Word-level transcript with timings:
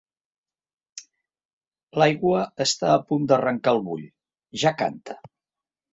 L'aigua 2.01 2.41
està 2.67 2.89
a 2.95 3.03
punt 3.11 3.31
d'arrencar 3.33 3.77
el 3.77 3.85
bull: 3.91 4.05
ja 4.63 4.77
canta. 4.83 5.19